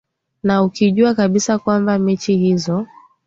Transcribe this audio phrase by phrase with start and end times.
[0.43, 2.71] na ukijua kabisa kwamba mechi hizi